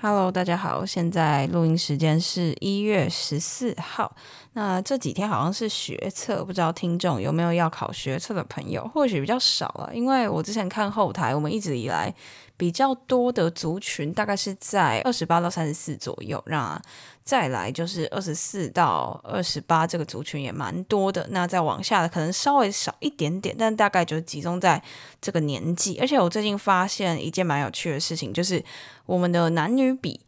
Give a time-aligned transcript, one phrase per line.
[0.00, 4.14] Hello，大家好，现在录音时间是一月十四号。
[4.58, 8.84] 那这几天好像是学测，不知道听众有没有要考学测的朋友？
[8.92, 12.12] 或许比较少了，因为我之前看后台，我们一直以来
[12.56, 16.42] 比较多的族群大概是在二十八到三十四左右。
[16.46, 16.76] 那
[17.22, 21.24] 再来就是二十四到二十八这个族群也蛮多的。
[21.30, 24.82] 那再往下的可能稍微少一点点，但大概就集中在
[25.20, 25.96] 这个年纪。
[26.00, 28.64] 而且我最近发现一件蛮有趣的事情，就是
[29.06, 30.20] 我们的男女比。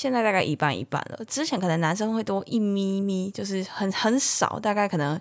[0.00, 5.20] 现在大概一半一半了，之前可能男生会多一咪咪，就是很很少，大概可能。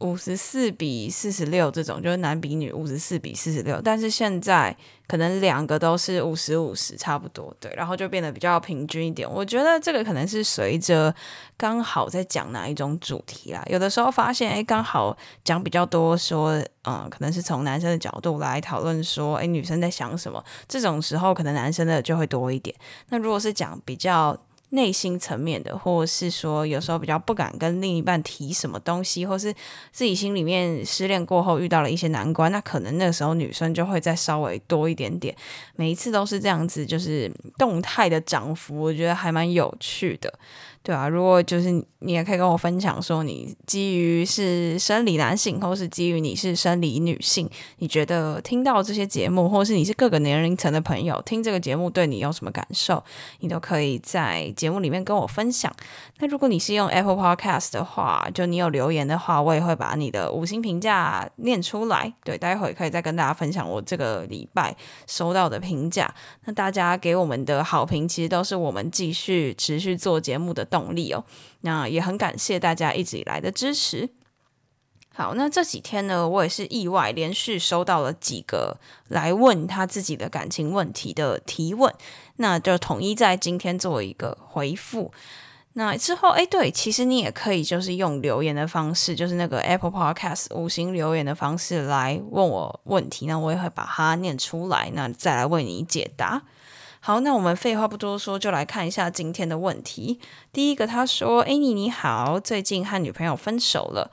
[0.00, 9.28] 五十四比四十六这种就是男比女五十四比四十六，但是现在可能两个都是五十五十差不多，对，然后就变得比较平均一点。
[9.30, 11.14] 我觉得这个可能是随着
[11.56, 22.74] 刚好在讲哪一种主题啦，有的时候发现哎，刚好讲比较多，说嗯，可能是从男生的角度来讨论说，哎，女生在想什么，这种时候可能男生的就会多一点。
[23.08, 24.36] 那如果是讲比较。
[24.70, 29.52] 内心层面的，或是说有时候比较不敢跟另一半提什么东西，或是
[29.90, 35.34] 自己心里面失恋过后遇到了一些难关，那可能那个时候女生就会再稍微多一点点。
[35.76, 40.38] 每一次都是这样子，就是动态的涨幅，我觉得还蛮有趣的。
[40.82, 53.04] 对啊，如果就是你也可以跟我分享说，你基于是生理男性，或是基于你是生理女性，你觉得听到这些节目，或是你是各个年龄层的朋友听这个节目，对你有什么感受，
[53.40, 55.70] 你都可以在节目里面跟我分享。
[56.20, 62.14] 那如果你是用 Apple Podcast 的话，就你有留言的话，我也会把你的五星评价念出来。
[62.24, 64.74] 对，待会可以再跟大家分享我这个礼拜
[65.06, 66.14] 收到的评价。
[66.44, 70.77] 那大家给我们的好评，其实都是我们继续持续做节目的动。
[70.78, 71.24] 动力哦，
[71.62, 74.10] 那也很感谢大家一直以来的支持。
[75.14, 78.78] 好，那这几天呢，我也是意外连续收到了几个
[79.08, 81.92] 来问他自己的感情问题的提问，
[82.36, 85.10] 那就统一在今天做一个回复。
[85.72, 96.42] 那之后，哎，对，其实你也可以就是用留言的方式，就是那个 Apple Podcast 五星留言的方式来问我问题，那我也会把它念出来，那再来为你解答。
[97.00, 100.20] 好，那我们废话不多说，就来看一下今天的问题。
[100.52, 104.10] 第一个，他说：“哎，你你好，最近和女朋友分手了。”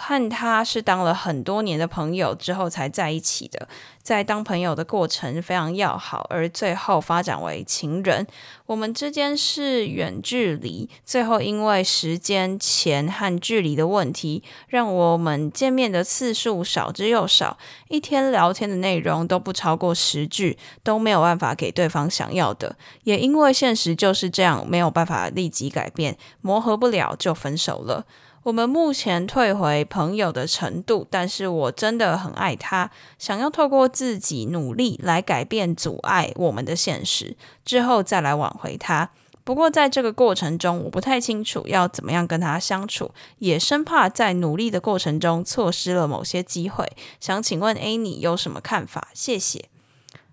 [0.00, 3.68] 和他是当了很多年的朋友之后才在一起的，
[4.00, 8.24] 在当朋友的过程非常要好，而最后发展为情人。
[8.66, 17.58] 我们之间是远距离，最后因为时间、钱和距离的问题，让我们见面的次数少之又少，
[17.88, 22.76] 一天聊天的内容都不超过十句，都没有办法给对方想要的。
[23.02, 28.06] 也因为现实就是这样，没有办法立即改变，磨合不了就分手了。
[28.44, 39.10] 我们目前退回朋友的程度，但是我真的很爱他，想要透过自己努力来改变阻碍我们的现实，之后再来挽回他。
[39.44, 46.86] 不过在这个过程中，我不太清楚要怎么样跟他相处，也生怕在努力的过程中错失了某些机会。
[47.18, 49.08] 想请问 A 你有什么看法？
[49.14, 49.70] 谢谢。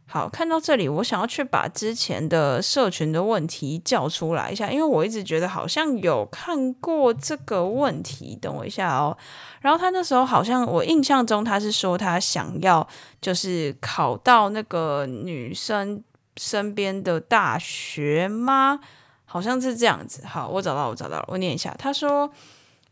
[0.07, 8.38] 好，看到这里，我想要去把之前的社群的问题叫出来一下，因为我一直觉得好像有看过这个问题。
[8.39, 9.17] 等我一下哦。
[9.61, 12.88] 然后他那时候好像我印象中他是说他想要
[13.19, 16.01] 就是考到那个女生
[16.37, 18.79] 身边的大学吗？
[19.25, 20.23] 好像是这样子。
[20.25, 21.75] 好，我找到，我找到了，我念一下。
[21.77, 22.31] 他说。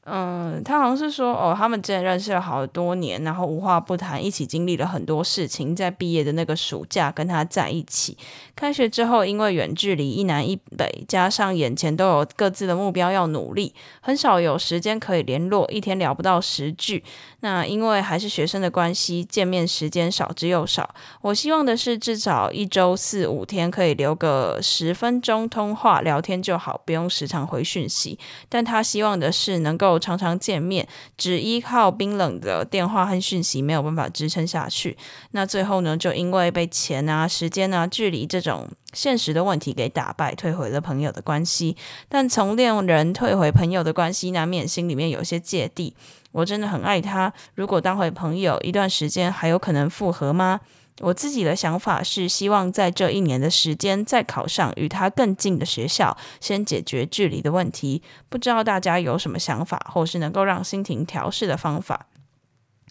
[0.05, 5.73] 嗯，他好像是说，哦，他们之前认识了好多年，然后无话不谈，一起经历了很多事情。
[5.73, 8.17] 在毕业的那个暑假跟他在一起，
[8.53, 17.01] 开学之后因为远距离一南一北，加上眼前都有各自的目标要努力，很少有时间可以联络，一天聊不到十句。
[17.39, 20.93] 那因为还是学生的关系，见面时间少之又少。
[21.21, 28.19] 我希望的是至少一周四五天可以留个十分钟通话聊天就好，不用时常回讯息。
[28.49, 29.92] 但他希望的是能够。
[29.99, 30.87] 常常见面，
[31.17, 34.97] 只依靠冰冷的电话和讯息没有办法支撑下去。
[35.31, 41.75] 那最后呢，就因为被钱啊、时间啊、距离这种现实的问题给打败，退回了朋友的关系。
[42.07, 45.95] 但从恋人退回朋友的关系，难免心里面有些芥蒂。
[46.31, 50.61] 我真的很爱他，如果当回朋友一段时间，还有可能复合吗？
[51.03, 58.01] 我自己的想法是，希望在这一年的时间再考上与他更近的学校，先解决距离的问题。
[58.29, 62.07] 不知道大家有什么想法，或是能够让心情调试的方法？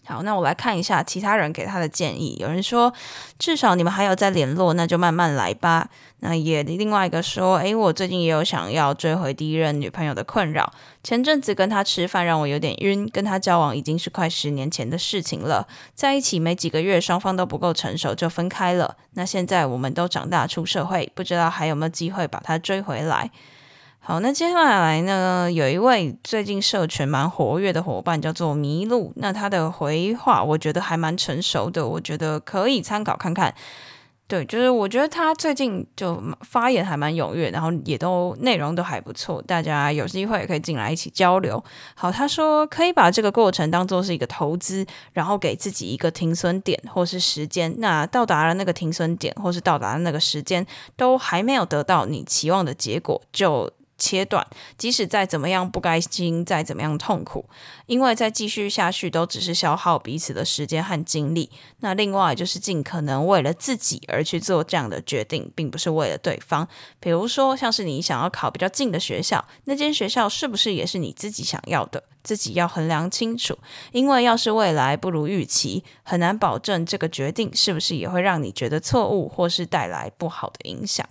[0.05, 2.35] 好，那我来看一下其他人给他的建议。
[2.39, 2.93] 有人说，
[3.39, 5.89] 至少你们还有在联络，那就慢慢来吧。
[6.19, 10.71] 那也另外一个说，诶，我最近也有想要追回第一任女朋友的困扰。
[11.03, 15.65] 前阵子跟他吃饭让我有点晕，跟他交往已经是快十年前的事情了。
[15.95, 18.97] 在一起没几个月，双方都不够成熟就分开了。
[19.13, 23.31] 那现在我们都长大出社会，不知道还有没有机会把他追回来。
[24.05, 25.49] 好，那接下来呢？
[25.49, 33.55] 有一位最近社群蛮活跃的伙伴叫做麋鹿，那他的回话我觉得还蛮成熟的，我觉得可以参考看看。
[34.27, 41.63] 对，就是我觉得他最近就发言还蛮踊跃，然后也都内容都还不错，大家有机会也可以进来一起交流。
[41.95, 47.73] 好，他说可以把这个过程当做是一个投资，然后给自己一个停损点或是时间。
[47.77, 50.67] 那到达了那个停损点或是到达了那个时间，
[50.97, 53.71] 都还没有得到你期望的结果，就。
[53.97, 54.45] 切断，
[54.77, 57.45] 即使再怎么样不开心，再怎么样痛苦，
[57.85, 61.49] 因为再继续下去都只是消耗彼此的时间和精力。
[61.79, 66.67] 那另外就是尽可能为了自己而去做这样的决定，并不是为了对方。
[66.99, 72.03] 比如说，像是你想要考比较近的学校，那间学校是不是也是你自己想要的？
[72.23, 73.57] 自己要衡量清楚，
[73.91, 81.05] 因为要是未来不如预期，很难保证这个决定是不是也会让你觉得错误，或是带来不好的影响。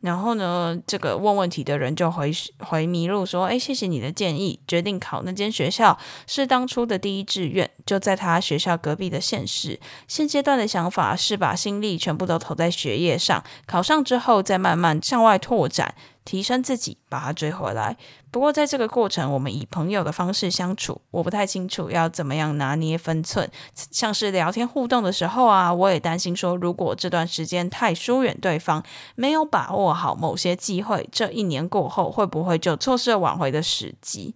[0.00, 9.80] 然后呢，这个问问题的人就回回迷路说：“哎，谢谢你的建议，决定考那间学校是当初的第一志愿，就在他学校隔壁的县市。
[10.06, 15.94] 现阶段的想法是把心力全部都投在学业上，考上之后再慢慢向外拓展。”
[16.28, 17.96] 提升自己，把他追回来。
[18.30, 23.50] 不过在这个过程，我们以朋友的方式相处，我不太清楚要怎么样拿捏分寸。
[23.72, 28.84] 像是聊天互动的时候啊，我也担心说，如果这段时间太疏远对方，
[29.14, 34.34] 没有把握好某些机会，这一年过后会不会就错失了挽回的时机？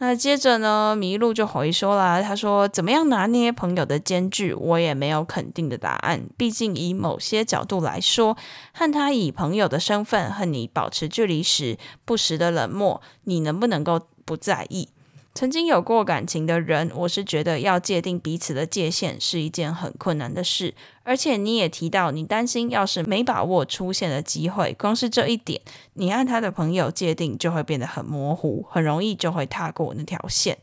[0.00, 6.28] 那接着呢，麋鹿就回说啦，他说：“怎么样拿捏朋友的间距，我也没有肯定的答案。
[6.36, 8.36] 毕竟以某些角度来说，
[8.72, 14.90] 和他以朋友的身份和你保持距离时，不时的冷漠，你能不能够不在意？”
[15.38, 20.74] 曾经有过感情的人，我是觉得要界定彼此的界限是一件很困难的事。
[21.04, 25.60] 而且你也提到，你担心要是没把握出现的机会，光是这一点，
[25.92, 30.58] 你和他的朋友界定就会变得很模糊，很容易就会踏过那条线。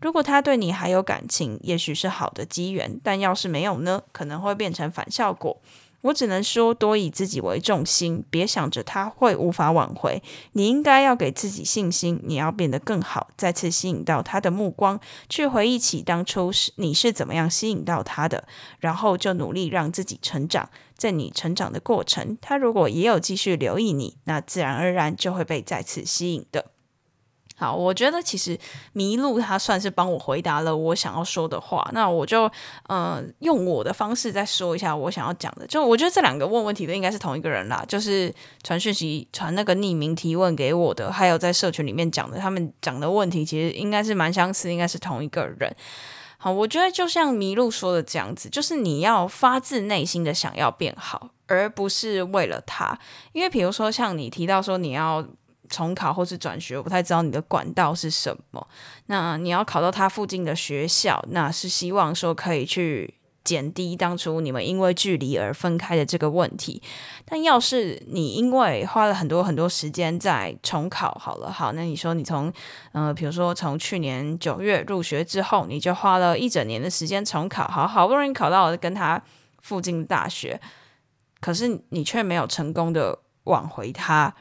[0.00, 5.56] 如果他对你还有感情，也许是好的机缘；但要是没有呢，可能会变成反效果。
[6.06, 10.22] 我只能说，多以自己为重心，别想着他会无法挽回。
[10.52, 18.46] 你应该要给自己信心，你要变得更好，再次吸引到他的目光，去回忆起当初是你是怎么样吸引到他的，
[18.78, 20.68] 然后就努力让自己成长。
[20.96, 26.75] 在你成长的过程，他如果也有继续留意你，那自然而然就会被再次吸引的。
[27.58, 28.58] 好，我觉得其实
[28.94, 32.50] 麋鹿他算是帮我回答了我想要说的话，那我就
[32.90, 35.66] 嗯用我的方式再说一下我想要讲的。
[35.66, 38.30] 就我觉得这两个问问题的应该是同一个人啦，就是
[38.62, 45.74] 传讯息传那个匿名提问给我的，还有在社群里面讲的，他们讲的问题其实应该是蛮相似，应该是同一个人。
[46.36, 52.98] 好，我觉得就像麋鹿说的这样子，就是你要发自内心的想要变好，而不是为了他。
[53.32, 55.26] 因为比如说像你提到说你要。
[55.68, 58.66] 重考或是转学，我不太知道你的管道是什么。
[59.06, 66.82] 那你要考到他附近的学校，那是希望说可以去减低当初你们因为距离而分开的这个问题。
[67.24, 72.52] 但要是你因为花了很多很多时间在重考，好了，好，那你说你从
[72.92, 79.22] 呃，比如说从去年九月入学之后，你就花了一整年的时间重考，好好不容易考到跟他
[79.62, 80.60] 附近的大学，
[81.40, 84.34] 可是你却没有成功的挽回他。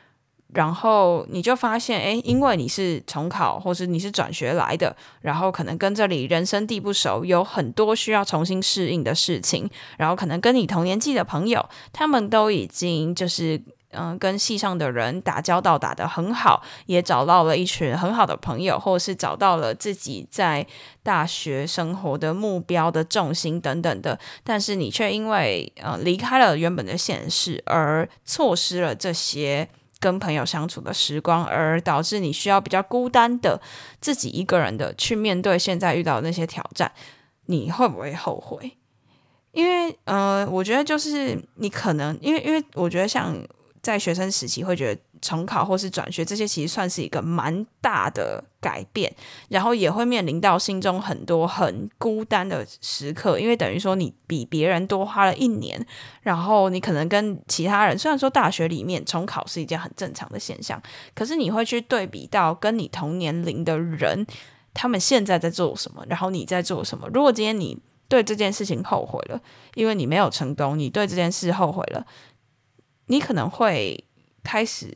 [0.53, 9.69] 然后你就发现，哎，因为你是重考，或是你是转学来的，然后可能跟这里人生地不熟，有很多需要重新适应的事情。
[9.97, 13.61] 然后可能跟你同年纪的朋友，他们都已经就是
[13.91, 20.65] 嗯，跟系上的人打交道打得很好，也找到了一群很好的朋友，或者是找到了自己在
[21.03, 24.17] 大学生活的目标的重心等等的。
[24.43, 29.67] 但是你却因为呃离开了原本的现实，而错失了这些。
[29.99, 33.61] 跟朋友相处的时光，而导致你需要比较孤单的
[33.99, 36.91] 自己一个人的去面对现在遇到的那些挑战，
[37.45, 38.77] 你会不会后悔？
[39.51, 43.35] 因为呃，我觉得就是你可能因为因为我觉得像
[43.81, 49.11] 在学生时期会觉得重考或是转学这些其实算是一个蛮大的改变，
[49.49, 55.83] 然后也会面临到心中很多很孤单的时刻，因为等于说你比别人多花了一年，
[56.21, 60.79] 然后你可能跟其他人虽然说大学里面重考是一件很正常的现象，
[61.15, 64.27] 可是你会去对比到跟你同年龄的人，
[64.75, 67.09] 他们现在在做什么，然后你在做什么。
[67.11, 67.75] 如果今天你
[68.07, 69.41] 对这件事情后悔了，
[69.73, 72.05] 因为你没有成功，你对这件事后悔了。
[73.07, 74.03] 你可能会
[74.43, 74.91] 开始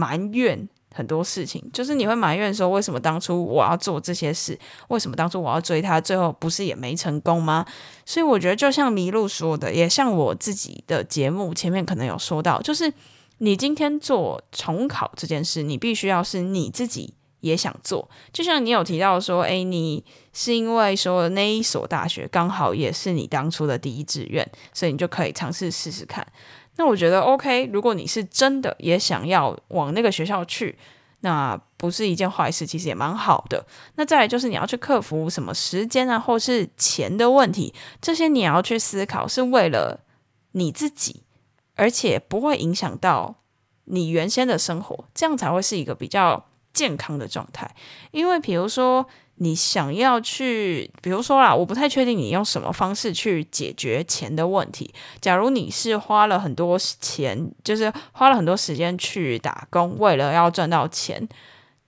[0.00, 4.58] 埋怨很多事情，就是你会埋怨说，为什么当初我要做这些事？
[4.88, 7.64] 为什么当初我要追他，最后不是也没成功吗？
[8.06, 12.92] 所以我觉得，就像麋鹿说的，也像我自己的节目前面可能有说到，就是
[13.38, 18.08] 你今天做重考这件事，你必须要是你自己也想做。
[18.32, 26.26] 就像你有提到说，诶，你是因为说那一所大学刚好也是你当初的第一志愿，所以你就可以尝试试试看。
[26.80, 30.78] 那我觉得 OK，如果你是真的也想要往那个学校去，
[31.20, 33.66] 那不是一件坏事，其实也蛮好的。
[33.96, 40.00] 那再来就是你要去克服什么时间啊，或是钱的问题，这些你要去思考，是为了
[40.52, 41.22] 你自己，
[41.74, 43.34] 而且不会影响到
[43.84, 47.70] 你原先的生活，这样才会是一个比较健康的状态。
[48.10, 49.06] 因为比如说。
[49.42, 54.92] 你想要去，比如说啦，我不太确定你用什么方式去解决钱的问题。
[55.18, 61.26] 假如你是花了很多钱，就是花了很多时间去打工，为了要赚到钱，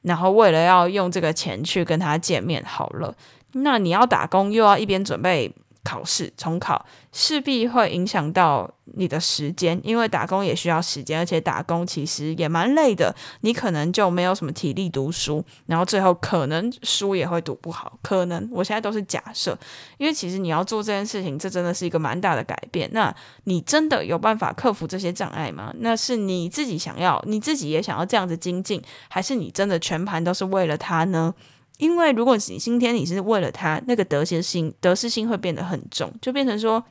[0.00, 3.14] 然后为了要用这个钱去跟他见面，好了，
[3.52, 5.52] 那你要打工又要一边准备。
[5.84, 13.14] 考试重考势必会影响到你的时间，因为打工也需要时间，而且打工其实也蛮累的。
[13.40, 17.98] 你可能就没有什么体力读书，然后最后可能书也会读不好。
[18.02, 19.58] 可能我现在都是假设，
[19.98, 22.88] 因为其实你要做这件事情，这真的是一个蛮大的改变。
[22.92, 25.72] 那你真的有办法克服这些障碍吗？
[25.78, 31.34] 那是你自己想要，你自己也想要这样子精进，还是你真的全盘都是为了他呢？
[31.82, 36.84] 因为如果你今天你是为了他，那个得失心得失心会变得很重，就变成说，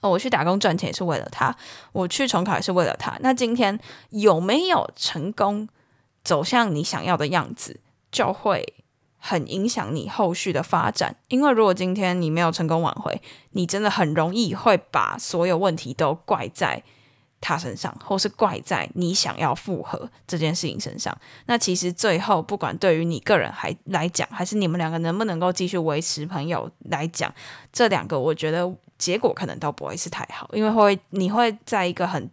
[0.00, 1.52] 哦，我去打工赚钱也是为了他，
[1.90, 3.18] 我去重考也是为了他。
[3.18, 3.76] 那今天
[4.10, 5.68] 有没有成功
[6.22, 7.80] 走向你想要的样子，
[8.12, 8.74] 就会
[9.18, 11.16] 很影响你后续的发展。
[11.26, 16.84] 因为如果今天你没有成功挽回，你真的很容易会把所有问题都怪在。
[17.42, 21.14] 他身上，或是怪在你想要复合这件事情身上。
[21.46, 27.34] 那其实最后，不管对于你个人还来讲，还是你们两个能不能够继续维持朋友来讲，
[27.72, 32.30] 这两个我觉得结果可能都不会是太好，因为会你会在一个很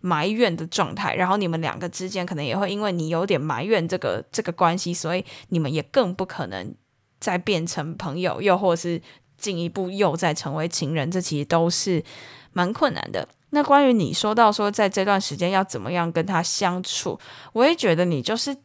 [0.00, 6.72] 埋怨的状态，然后你们两个之间可能也会因为你有点埋怨这个这个关系，所以你们也更不可能
[7.18, 9.02] 再变成朋友，又或是
[9.36, 11.10] 进一步又再成为情人。
[11.10, 12.04] 这其实都是
[12.52, 13.26] 蛮困难的。
[13.50, 17.18] 那关于你说到说，在这段时间要怎么样跟他相处，
[17.52, 18.56] 我也觉得你就是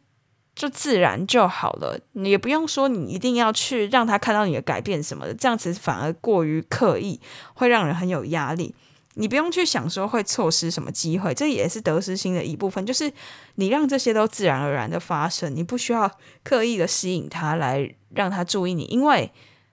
[0.56, 7.20] 就自然就好了，你也不用说你一定要去让他看到你的改变什么的，这样子反而过于刻意，
[7.54, 8.74] 会让人很有压力。
[9.20, 13.12] 你不用去想说会错失什么机会，这也是得失心的一部分，就是
[13.56, 16.10] 你让这些都自然而然的发生，你不需要
[16.44, 19.32] 刻意的吸引他来让他注意你，因为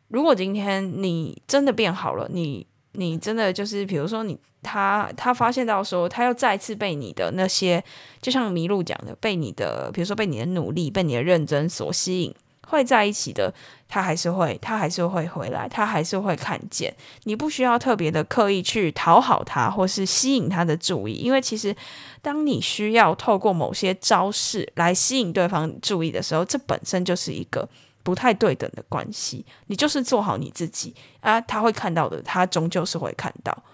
[0.09, 4.39] 如果今天你真的变好了，你你真的就是比如说你。
[4.67, 7.85] 他他发现到说，他又再次被你的那些，
[8.23, 12.35] 就像麋鹿讲的，被你的，比如说被你的努力、被你的认真所吸引，
[12.67, 13.53] 会在一起的，
[13.87, 16.95] 他还是会，他还是会回来，他还是会看见。
[17.25, 21.77] 你不需要特别的刻意去讨好他，或是吸引他的注意，因为其实
[22.23, 27.69] 当你需要透过某些招式来吸引对方注意的时候，这本身就是一个
[28.05, 29.45] 不太对等的关系。
[29.67, 33.65] 你就是做好你自己啊，他会看到的，他终究是会看到。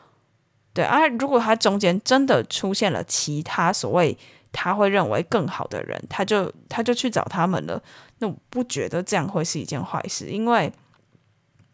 [0.73, 4.17] 对啊，如果他中间真的出现了其他所谓
[4.53, 7.83] 他会认为更好的人，他就他就去找他们了。
[8.19, 10.73] 那我不觉得这样会是一件坏事，因为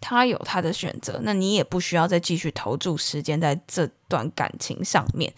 [0.00, 5.32] 他有他的选择，那你也不需要再继续投注时间在这段感情上面。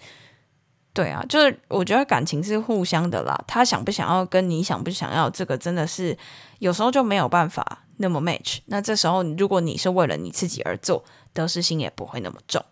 [0.92, 6.16] 对啊，就是我觉得感情是互相的啦，他想不想要跟你想不想要，这个真的是
[6.59, 8.59] 有时候就没有办法那么 match。
[8.66, 12.64] 那这时候如果你是为了你自己而做，得失心也不会那么重。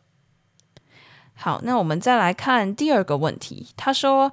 [1.34, 3.68] 好，那我们再来看第二个问题。
[3.76, 4.32] 他说：“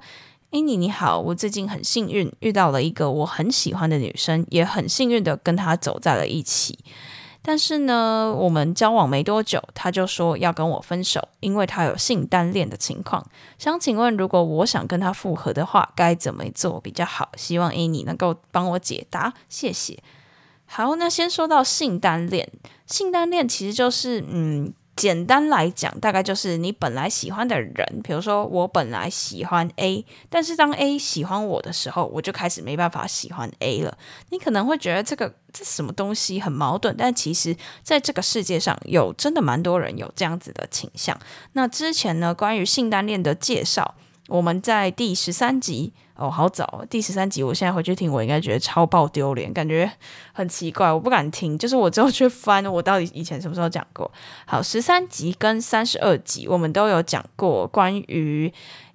[0.50, 6.78] 安妮你好，我最近很幸运遇到了一个我很喜欢的女生，也很幸运的跟她走在了一起。
[7.46, 13.22] 但是呢，我们交往没多久，他就说要跟我分手，因为他有性单恋的情况。
[13.58, 17.30] 想请问，如果我想跟他复合的话，该怎么做比较好？
[17.36, 20.02] 希望安妮能够帮我解答，谢谢。
[20.64, 22.50] 好，那先说到性单恋，
[22.86, 33.98] 性单恋其实就是嗯。”简单来讲，大概就是你本来喜欢的人，比如说我本来喜欢 A，但是当 A 喜欢我的时候，我就开始没办法喜欢 A 了。
[34.30, 41.18] 你可能会觉得这个这什么东西很矛盾，但其实在这个世界上有真的蛮多人有这样子的倾向。
[41.54, 43.96] 那之前呢，关于性单恋的介绍，
[44.28, 45.92] 我们在第十三集。
[46.16, 46.84] 哦，好早！
[46.88, 49.90] 第十三集，我现在回去听，我应该觉得超爆丢脸，感觉
[50.32, 51.58] 很奇怪，我不敢听。
[51.58, 54.08] 就是我之后去翻，我到底以前什么时候讲过？
[54.46, 58.52] 好，十三集跟三十二集，我们都有讲过关于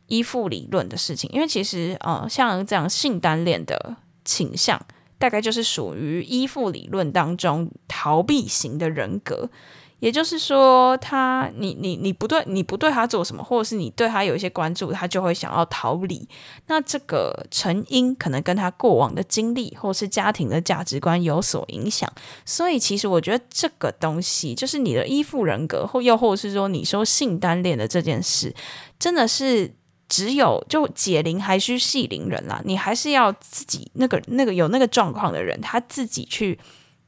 [0.07, 1.29] 依附理论的事情。
[1.33, 4.81] 因为其实，呃，像这样性单恋的倾向，
[5.17, 9.49] 大概就是属于依附理论当中逃避型的人格。
[9.99, 16.27] 也就是说，他你你你不对，你不对他做什么，或者是你对他有一些关注，他就会想要逃离。
[16.67, 22.09] 那这个成因可能跟他过往的经历，或是家庭的价值观有所影响。
[22.45, 28.55] 所以，其实我觉得这个东西，就是你的依附人格，或又或者是说，你说性单恋的这件事，
[28.97, 29.73] 真的是
[30.07, 32.61] 只有就解铃还需系铃人啦。
[32.63, 36.57] 你还是要自己那个那个有那个状况的人，他自己去。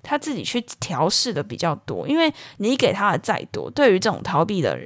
[0.04, 4.78] 他自己去调试的比较多，因为你给他的再多，对于这种逃避的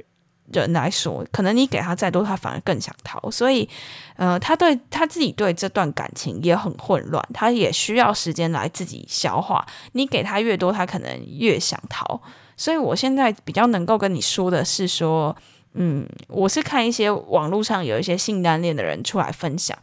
[0.52, 3.30] 人来说，可能你给他再多，他反而更想逃。
[3.30, 3.68] 所以，
[4.16, 9.66] 呃，他对他自己对这段感情也很混乱，他也需要时间来自己消化。
[9.92, 12.20] 你给他越多，他可能越想逃。
[12.56, 15.34] 所以我现在比较能够跟你说的是说，
[15.74, 19.76] 嗯，我是看一些网络上有一些性单恋的人出来分享。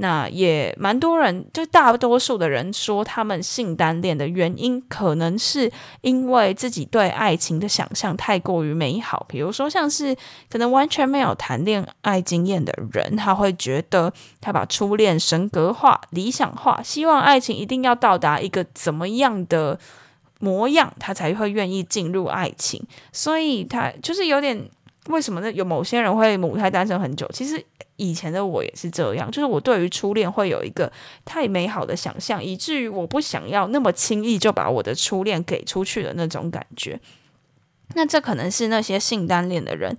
[0.00, 5.68] 那也蛮多人，就大多数的人说，他们性单恋的原因，可能是
[6.02, 9.26] 因为自己对爱情的想象太过于美好。
[9.28, 10.16] 比如说，像是
[10.48, 19.76] 可能完全没有谈恋爱经验的人，他会觉得他把初恋神格化、理想化，希望爱情一定要到达一个怎么样的
[20.38, 22.80] 模样，他才会愿意进入爱情。
[23.12, 24.70] 所以，他就是有点
[25.08, 25.50] 为什么呢？
[25.50, 27.66] 有某些人会母胎单身很久，其实。
[27.98, 30.90] 以前的我也是这样，就是我对于初恋会有一个
[31.24, 36.98] 太美好的想象，以至于我不想要那么轻易就把我的初恋给出去的那种感觉。
[37.94, 39.96] 那这可能是那些性单恋的人。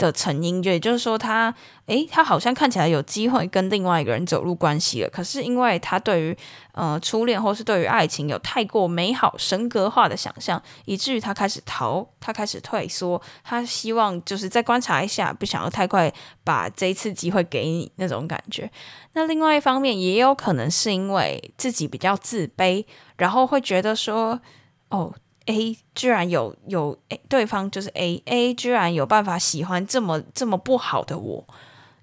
[0.00, 1.54] 的成因，也就是说，他
[1.86, 5.10] 诶，他好像看起来有机会跟另外一个人走入关系了。
[5.10, 6.36] 可是因为他对于
[6.72, 16.10] 呃初恋或是对于爱情有太过美好神格化的想象，以至于他开始逃，他开始退缩，他希望就是再观察一下，不想要太快
[16.42, 18.70] 把这一次机会给你那种感觉。
[19.12, 22.86] 那另外一方面，也有可能是因为自己比较自卑，
[23.18, 24.40] 然后会觉得说，
[24.88, 25.12] 哦。
[25.50, 31.44] A 居然有有 A 对方就是 A A 居然有办法喜欢这么这么不好的我，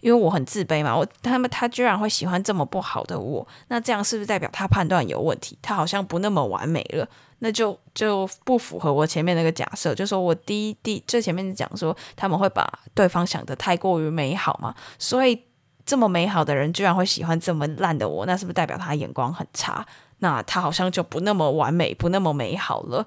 [0.02, 5.58] 因为我很自卑嘛，我他们他居然会喜欢这么不好的我，那这样是不是代表他判断有问题？
[5.62, 7.08] 他好像不那么完美了，
[7.40, 15.42] 那就就不符合我前面那个假设，就说我第一第最前面讲说他们会把对方想的太过于美好嘛，所以
[15.86, 19.86] 这么美好的人居然会喜欢这么烂的我，那是不是代表他眼光很差？
[20.20, 23.06] 那他好像就不那么完美，不那么美好了。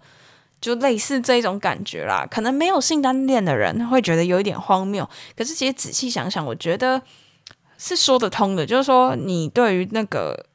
[0.61, 7.01] 就类似这种感觉啦，可能没有性单恋的人会觉得有一点荒谬，可是其实仔细想想，我觉得
[7.79, 8.67] 是说得通的。
[8.67, 10.47] 就是说，你对于那个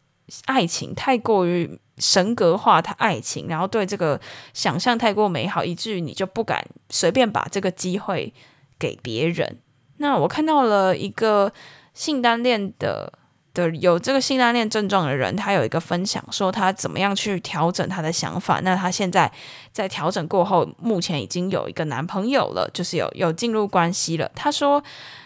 [0.46, 4.22] 爱情太过于神格化，他爱情，然后对这个
[4.54, 8.34] 想象太过美好，以至于你就不敢随便把这个机会
[8.78, 9.58] 给别人。
[9.98, 11.52] 那我看到了一个
[11.94, 13.14] 性单恋的。
[13.56, 18.60] 的有这个性单恋症状的人，他有一个分享，说他怎么样去调整他的想法。
[18.62, 19.32] 那他现在
[19.72, 24.30] 在调整过后，目前已经有一个男朋友了，就是有有进入关系了。
[24.36, 24.84] 他说，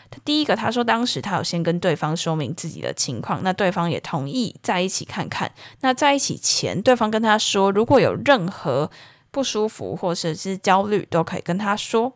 [0.10, 5.52] 他第一个，他说当时他有先跟对方说明自己的情况，那对方也同意在一起看看。
[5.82, 8.90] 那在一起前，对方跟他说，如果有任何
[9.32, 12.14] 不舒服或者是焦虑，都可以跟他说。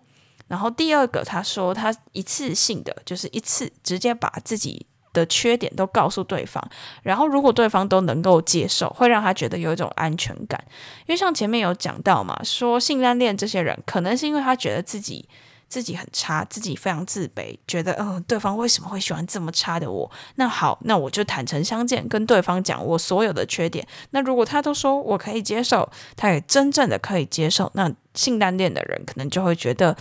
[0.47, 4.85] 然后第二个，他说他一次性的就是一次直接把自己。
[5.13, 6.61] 的缺点都告诉对方，
[7.03, 10.61] 然后如果对方都能够接受，会让他觉得有一种安全感。
[11.05, 15.27] 因为像前面有讲到嘛，说性单恋这些人，可能是因为他觉得自己
[15.69, 20.11] 自己很差，自己非常自卑，觉得嗯，对方为什么会喜欢这么差的我？
[20.35, 23.87] 那好，那我就坦诚相见，跟对方讲我所有的缺点。
[24.11, 29.95] 那如果他都说我可以接受，他也真正的可以接受，那性单恋的人可能就会觉得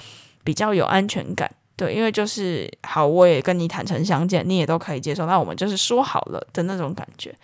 [0.44, 1.50] 比较有安全感。
[1.82, 7.34] 对，因为就是好，我也跟你坦诚相见，你也都可以接受，那我们就是说好了的那种感觉。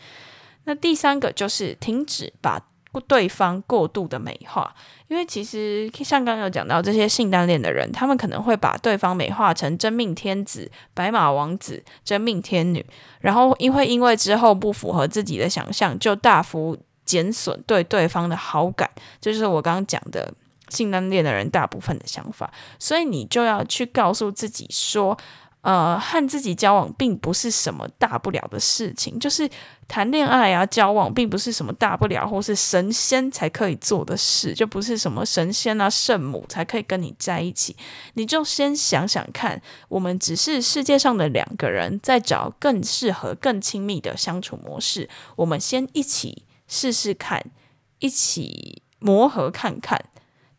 [0.62, 2.62] 那第三个就是停止把
[3.08, 4.72] 对方过度的美化，
[5.08, 12.86] 因为其实像刚刚有讲到，这些性单恋的人，他们可能会把对方美化成真命天子、白马王子、真命天女，
[13.18, 18.88] 然后因为因为之后不符合自己的想象，就大幅减损对对方的好感，
[19.20, 20.32] 这就是我刚刚讲的。
[20.68, 25.18] 性单恋的人大部分的想法，所以你就要去告诉自己说。
[25.62, 29.46] 呃，和自己交往并不是什么大不了的事情，就是
[29.88, 37.76] 谈恋爱啊，交往并不是什么大不了，或是神仙才可以做的事，就不是什么神仙啊、圣母才可以跟你在一起。
[38.14, 45.10] 你就先想想看，我们只是世界上的两个人，在找更适合、更亲密的相处模式。
[45.34, 47.44] 我们先一起试试看，
[47.98, 50.02] 一起磨合看看，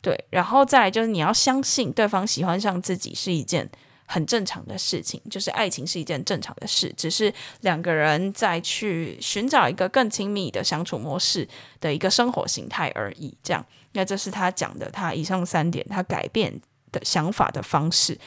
[0.02, 3.70] 对，然后再来就是你要相信对方喜欢上自己是一件。
[4.12, 7.32] 很正常的事情，就是爱情是一件正常的事，只是
[7.62, 11.48] 两个人在去寻找一个更亲密的相处模式
[11.80, 13.38] 的一个生活形态而已。
[13.44, 16.60] 这样，那这是他讲的，他以上三点他改变
[16.92, 18.18] 的想法的方式，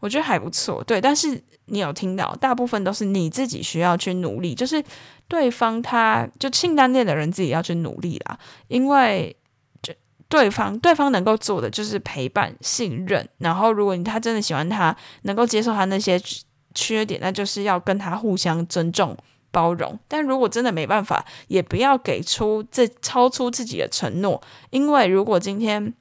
[0.00, 0.82] 我觉得还不错。
[0.82, 4.82] 对，但是你有听到，大部分都是你自己需要去努力，就是
[5.28, 8.36] 对方他就性单恋的人自己要去努力啦，
[8.66, 9.36] 因为。
[10.28, 13.26] 对方，对方能够做的就是陪伴、信任。
[13.38, 16.20] 然后，如果你他真的喜欢他，能够接受他那些
[16.74, 19.16] 缺点，那就是要跟他互相尊重、
[19.50, 19.98] 包容。
[20.06, 24.42] 但如果真的没办法，也不要给出这超出自己的承诺。
[24.68, 25.94] 因为如果今天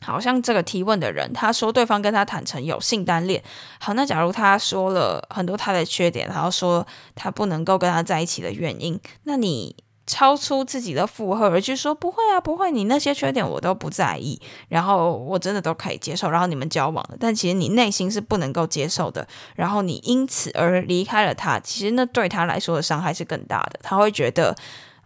[0.00, 3.42] 好像这个提问的人，他说对方跟他坦诚有性单恋，
[3.80, 9.74] 好，那假如他说了很多他的缺点，然后说他不能够跟他在一起的原因，那你。
[10.06, 24.54] 超出自己的负荷而去说不会啊，不会，你那些缺点我都不在意，然后我真的都可以接受，然后你们交往了，但其实你内心是不能够接受的，然后你因此而离开了他，其实那对他来说的伤害是更大的，他会觉得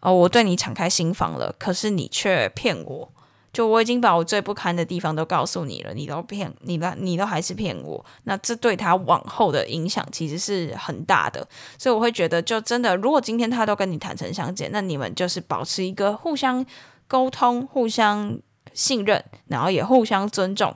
[0.01, 3.09] 哦，我对你敞开心房了，可是你却骗我。
[3.53, 16.65] 就我已经把我最不堪的地方都告诉你了，你都骗你的，你都还是骗我，那这对他往后的影响其实是很大的，所以我会觉得，就真的，如果今天他都跟你坦诚相见，那你们就是保持一个互相
[17.09, 18.39] 沟通、互相
[18.73, 20.75] 信任，然后也互相尊重。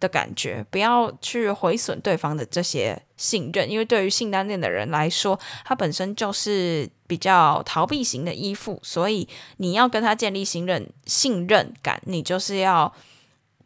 [0.00, 12.92] 的感觉，不要去毁损对方的这些信任，因为对于性单恋的人来说，他本身就是比较逃避型的依附，所以你要跟他建立信任、信任感，你就是要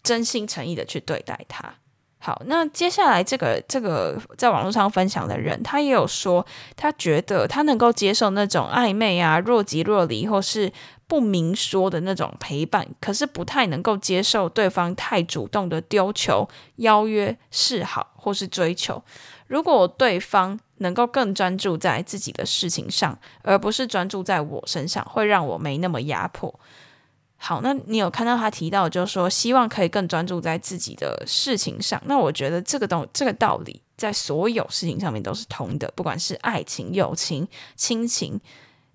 [0.02, 1.74] 真心诚意的去对待他。
[2.18, 10.72] 好，那接下来这个这个在网络上分享的人，他也有说，他觉得他能够接受那种暧昧啊、若即若离，或是。
[11.12, 19.02] 不明说的那种陪伴，可是不太能够接受对方太主动的丢球、邀约、示好或是追求。
[19.46, 26.58] 如果对方能够更专注在自己的事情上，而不是专注在我身上，会让我没那么压迫。
[27.36, 32.02] 好，那你有看到他提到，就是说希望可以更专注在自己的事情上。
[32.06, 37.46] 那我觉得这个东这个道理在所有事情上面都是通的，不管是爱情、友情、
[37.76, 38.40] 亲情。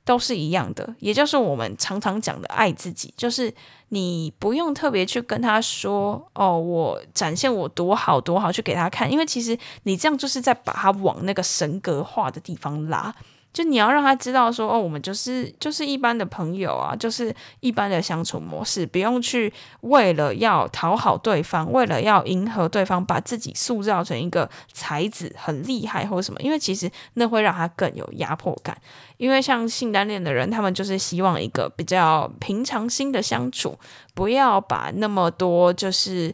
[0.07, 3.53] 都是一样的，也就是我们常常讲的爱自己，就是
[3.89, 13.13] 你不用特别去跟他说哦，我展现我多好多好去给他看，因为其实你这样就是在把他往那个神格化的地方拉。
[13.57, 28.77] 就你要让他知道说哦，我们就是就是一般的朋友啊，就是一般的相处模式，不用去为了要讨好对方，为了要迎合对方，把自己塑造成一个才子很厉害或者什么，因为其实那会让他更有压迫感。
[29.17, 33.75] 因为像性单恋的人，他们就是希望一个比较平常心的相处，
[34.13, 36.31] 不要把那么多就是。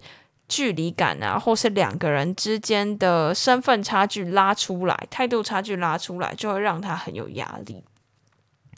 [0.53, 7.83] 距离感啊，或是两个人之间的身份差距拉出来，态度差距拉出来，就会让他很有压力。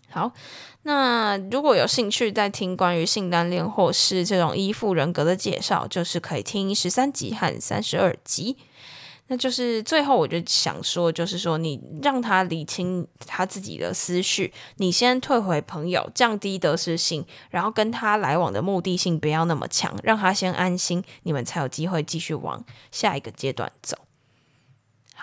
[0.09, 0.31] 好，
[0.83, 8.55] 那如果有兴趣在听关于性单恋或是这种依附人格的介绍，就是可以听十三集和三十二集。
[9.27, 23.97] 那就是最后，我就想说，就是说，你让他理清他自己的思绪，你先退回朋友，降低得失性，然后跟他来往的目的性不要那么强，让他先安心，你们才有机会继续往下一个阶段走。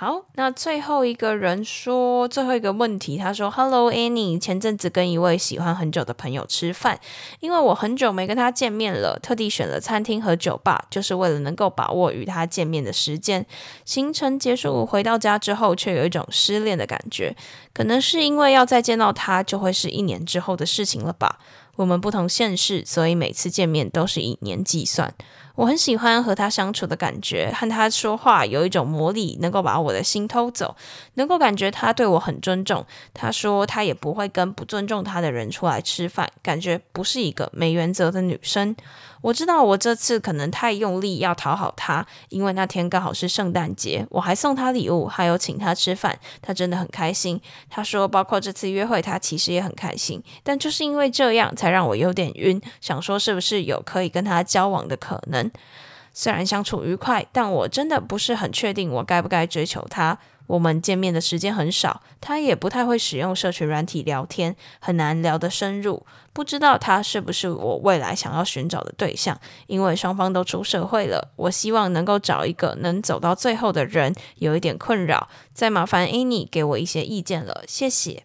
[0.02, 6.98] 好，那最后一个人说最后一个问题，他说：“Hello Annie，前阵子跟一位喜欢很久的朋友吃饭，
[7.38, 13.46] 因为我很久没跟他见面了，特地选了餐厅和酒吧，就是为了能够把握与他见面的时间。
[13.84, 17.36] 行程结束回到家之后，却有一种失恋的感觉，
[17.72, 21.38] 可能是因为要再见到他，就会是一年之后的事情了吧。
[21.76, 25.14] 我们不同县市，所以每次见面都是以年计算。”
[25.54, 30.74] 我很喜欢和他相处的感觉，和他说话有一种魔力，能够把我的心偷走，
[31.14, 32.84] 能够感觉他对我很尊重。
[33.12, 38.74] 他说他也不会跟不尊重他的人出来吃饭，感觉不是一个没原则的女生。
[39.22, 47.40] 我知道我这次可能太用力要讨好他，因为那天刚好是圣诞节，我还送他礼物，还有请他吃饭，他真的很开心。
[47.70, 55.50] 他说包括这次约会，他其实也很开心，但就是因为这样，才让我有点晕，想说是不是有可以跟他交往的可能。
[56.12, 60.18] 虽然相处愉快，但我真的不是很确定我该不该追求他。
[60.46, 66.04] 我们见面的时间很少，他也不太会使用社群软体聊天，很难聊得深入。
[66.32, 71.32] 不知道他是不是我未来想要寻找的对象，因为双方都出社会了。
[71.36, 78.24] 我希望能够找一个能走到最后的人，有一点困扰，再麻烦 Annie 给我一些意见了，谢谢。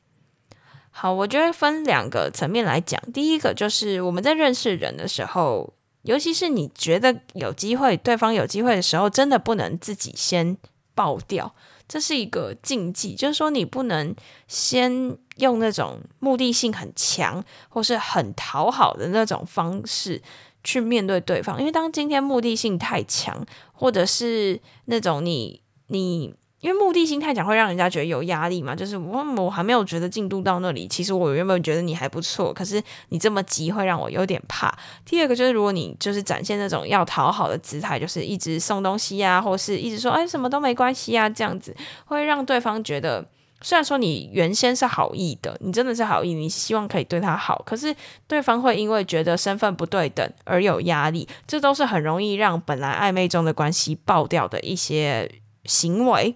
[0.92, 5.74] 好，我觉得分两个层面来讲，第一个就是我们在认识人的时候。
[6.04, 10.56] 尤其是你觉得有机会，对方有机会的时候，真的不能自己先
[10.96, 11.54] 爆掉，
[11.88, 13.16] 这是一个禁忌。
[13.16, 14.16] 就是说，你不能
[14.48, 20.22] 先用那种目的性很强或是很讨好的那种方式
[20.64, 26.36] 去面对对方，因为当今天目的性太强，或者是那种你你。
[26.60, 28.76] 因为目的性太强，会让人家觉得有压力嘛。
[28.76, 34.76] 就是我我还没有觉得进度到那里，其实我原本觉得你还不错，可是你这么急会让我有点怕。
[35.06, 43.24] 第二个就是，如果你就是展现那种要讨好的姿态，就是一直送东西啊，或是一直说哎什么都没关系啊，这样子会让对方觉得，
[43.62, 47.96] 虽然说你原先是好意的，你真的是好意，你希望可以对他好，可是
[48.28, 55.32] 对方会因为觉得身份不对等而有压力，这都是很容易让本来暧昧中的关系爆掉的一些。
[55.68, 56.36] 行为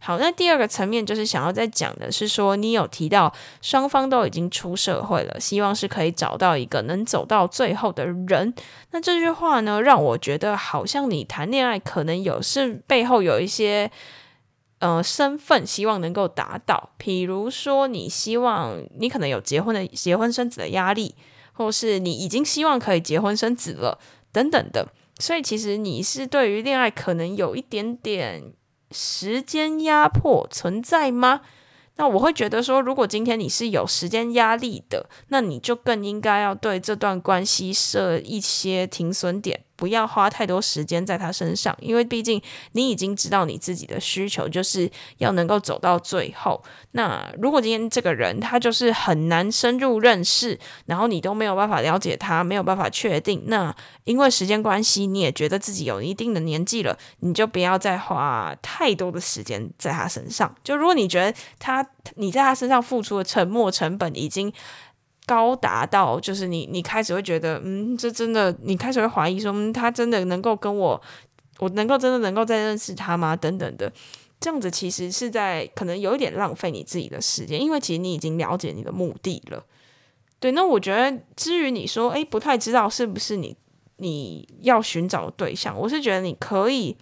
[0.00, 8.54] 好，那第二个层面就是想要再讲的是说，你有提到双方都已经出社会了，希望是可以找到一个能走到最后的人。
[8.92, 13.90] 那这句话呢，让我觉得好像你谈恋爱可能有是背后有一些
[14.78, 16.90] 呃身份，希望能够达到。
[16.96, 21.16] 比如说，你希望你可能有结婚的结婚生子的压力，
[21.52, 23.98] 或是你已经希望可以结婚生子了
[24.30, 24.86] 等等的。
[25.18, 28.52] 所以，其实你是对于恋爱可能有一点点。
[28.90, 31.42] 时间压迫存在吗？
[31.96, 39.64] 那我会觉得说，如果今天你是有时间压力的，那你就更应该要对这段关系设一些停损点。
[39.78, 46.60] 不要花太多时间在他身上，因为毕竟你已经知道你自己的需求，就是要能够走到最后。
[46.90, 60.52] 那如果今天这个人他就是很难深入认识，然后你都没有办法了解他，没有办法确定，那因为时间关系，你也觉得自己有一定的年纪了，你就不要再花太多的时间在他身上。
[60.64, 61.86] 就如果你觉得他
[62.16, 64.52] 你在他身上付出的沉默成本已经。
[65.28, 70.98] 高达到就是你，你开始会觉得，嗯，这真的，你开始会怀疑说，嗯，他真的能够跟我，
[71.58, 73.36] 我能够真的能够再认识他吗？
[73.36, 73.92] 等等的，
[74.40, 79.62] 这样子其实是在可能有一点浪费你自己的时间，因为其实你已经了解你的目的了。
[80.40, 83.54] 对，那我觉得至于你说，诶，不太知道是不是你
[83.98, 86.96] 你要寻找的对象，我是觉得你可以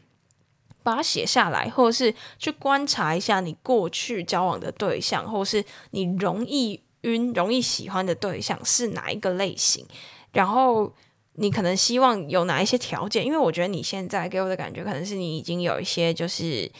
[0.82, 6.82] 把它写下来，或者是去观察一下你过去交往的对象，或是你容易。
[7.02, 9.86] 晕容易喜欢的对象是哪一个类型？
[10.32, 10.92] 然后
[11.34, 13.24] 你可能希望有哪一些条件？
[13.24, 16.70] 因为我觉得你现在给我的感觉，可能是你已经有一些就是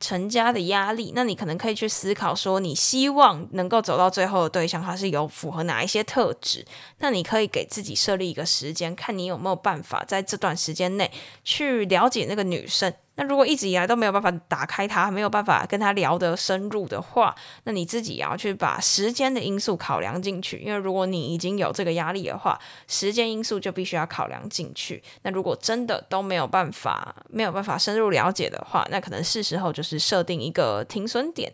[0.00, 1.12] 成家的压力。
[1.14, 6.64] 那你可能可以去思考说，你希望能够走到最后的对象，他是有符合哪一些特质？
[6.98, 11.10] 那你可以给自己设立一个时间，看你有没有办法在这段时间内
[11.44, 12.92] 去了解那个女生。
[13.18, 20.58] 那如果一直以来都没有办法打开他，没有办法跟他聊得深入的话，那你自己也要去把时间的因素考量进去。
[20.58, 25.02] 因为如果你已经有这个压力的话，时间因素就必须要考量进去。
[25.22, 31.52] 那如果真的都没有办法，没有办法深入了解的话，那可能是时候就是设定一个停损点。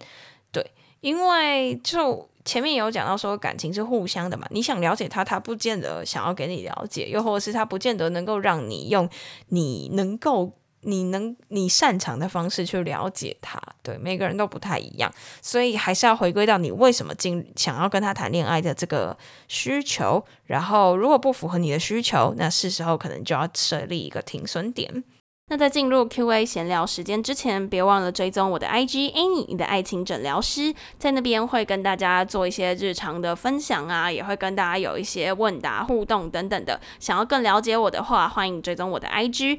[0.52, 9.08] 对，因为就前面有讲到说感情是互相的嘛，你想了解他，他不见得想要给你了解，又或者是他不见得能够让你用
[9.48, 10.52] 你能够。
[10.84, 19.16] 你能你擅长的方式去了解他，对每个人都不太一样，所以还是要回归到你为什么进想要跟他谈恋爱的这个
[19.48, 20.24] 需求。
[20.46, 25.04] 然后如果不符合你的需求，那是时候可能就要设立一个停损点。
[25.48, 36.80] 那在进入 Q&A 闲聊时间之前，别忘了追踪我的 IG Annie，你的爱情诊疗师，在那边会跟大家做一些日常的分享啊，也会跟大家有一些问答互动等等的。
[36.98, 39.58] 想要更了解我的话，欢迎追踪我的 IG。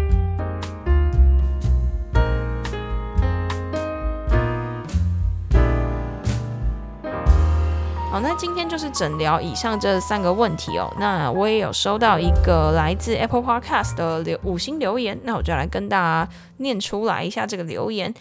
[8.11, 10.93] 好，那今天就是诊疗以上这三个问题哦。
[10.99, 18.13] 那我也有收到一个来自 Apple Podcast 的留五星留言，那我就来跟大家念出来一下这个留言。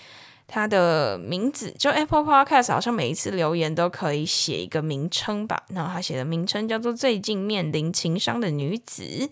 [0.46, 5.60] 它的名字就 Apple Podcast 好像每一次留言都可以写一个名称吧。
[5.74, 9.28] 然后他写的名称叫做“最近面临情伤的女子”。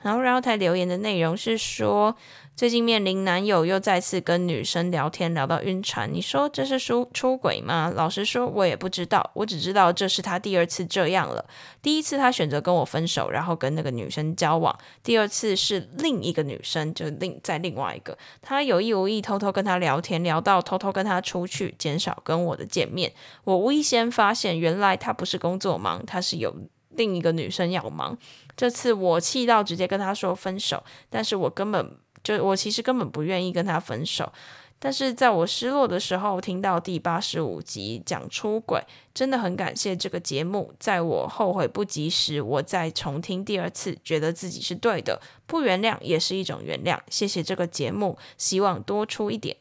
[0.00, 2.16] 然后然后他留言的内容是说。
[2.56, 7.92] 最近面临男友又再次跟女生聊天聊到晕船，你说这是出出轨吗？
[7.94, 11.44] 老实说，我也不知道，我只知道这是他第二次这样了。
[11.82, 23.12] 第一次他选择跟我分手，然后跟那个女生交往；第二次是另一个女生，就另在另外一个，他有意无意偷偷跟他聊天，聊到偷偷跟他出去，减少跟我的见面。
[23.44, 26.56] 我无意间发现，原来他不是工作忙，他是有
[26.90, 28.16] 另一个女生要忙。
[28.56, 31.96] 这次我气到直接跟他说分手，但是我根本。
[32.24, 34.32] 就我其实根本不愿意跟他分手，
[34.80, 38.82] 但是在我失落的时候，听到第八十五集讲出轨，
[39.14, 40.74] 真的很感谢这个节目。
[40.80, 46.98] 在我后悔不及时，我再重听第二次，觉得自己是对的，不原谅也是一种原谅。
[47.08, 49.56] 谢谢这个节目，希望多出一点。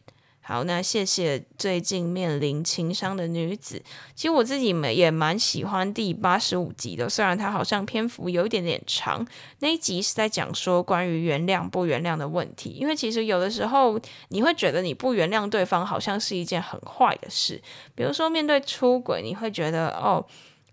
[0.47, 3.81] 好，那谢谢最近面临情伤的女子。
[4.13, 9.25] 其实我自己也蛮喜欢第八十五集的，虽然它好像篇幅有一点点长。
[9.61, 17.59] 那一集是在讲说关于原谅不原谅的问题，因为其实有的时候你会觉得你不原谅对方好像是一件很坏的事。
[17.95, 20.23] 比如说面对出轨，你会觉得哦，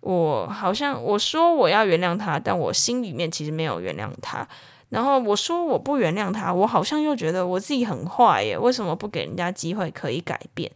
[0.02, 4.46] 我好像我说我要原谅他，但我心里面其实没有原谅他。
[4.92, 10.70] 然后我说我不原谅他，我好像又觉得我自己很坏耶，为什么不给人家机会可以改变？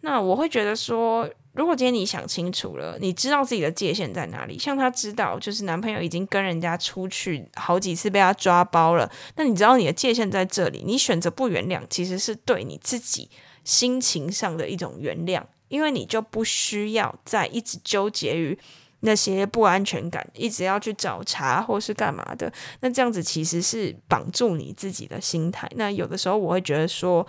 [0.00, 13.30] 那我会觉得说，如果今天你想清楚了，你知道自己的界限在哪里，像他知道，就是男朋友已经跟人家出去好几次被他抓包了，那你知道你的界限在这里，你选择不原谅，其实是对你自己
[13.62, 18.58] 心情上的一种原谅，因为你就不需要再一直纠结于。
[19.04, 25.68] 那些不安全感，一直要去找茬或是干嘛的，那这样子其实是绑住你自己的心态。
[25.76, 27.26] 那有的时候我会觉得说，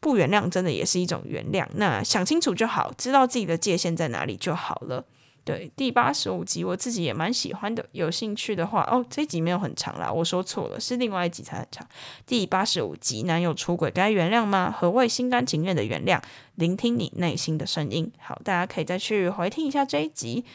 [0.00, 1.66] 不原谅真的也是一种原谅。
[1.74, 5.04] 那想清楚就好，知道自己的界限在哪里就好了。
[5.44, 11.86] 对，第八十五集我自己也蛮喜欢的，有兴趣的话，哦，这集没有很长啦，我说错了，是另外一集才很长。
[12.26, 14.74] 第八十五集，男友出轨该原谅吗？
[14.74, 16.18] 何谓心甘情愿的原谅？
[16.54, 18.10] 聆听你内心的声音。
[18.18, 20.46] 好，大家可以再去回听一下这一集。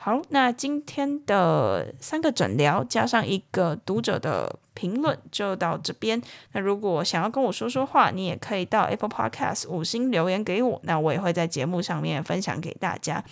[0.00, 6.22] 好，那今天的三个诊疗加上一个读者的评论就到这边。
[6.52, 13.22] 那如果想要跟我说说话，你也可以到 Apple Podcast 五星留言给我，那我也会在节目上面分享给大家。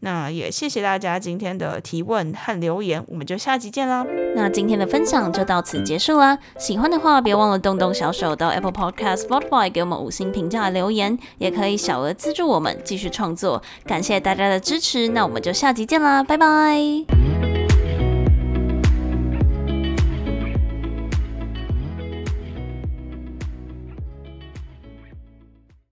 [0.00, 4.06] 那也谢谢大家今天的提问和留言，我们就下集见啦。
[4.36, 6.38] 那今天的分享就到此结束啦。
[6.56, 13.62] 喜欢的话，别忘了动动小手到 Apple Podcast、Spotify 给我们五星评价留言，也可以小额资助我们继续创作。
[13.84, 17.57] 感谢大家的支持，那我们就下集见啦，拜拜。